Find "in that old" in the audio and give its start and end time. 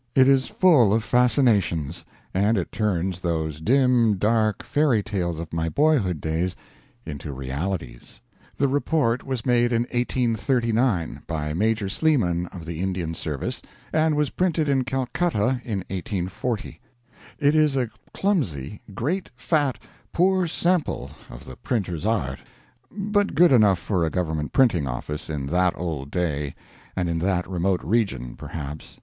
25.29-26.09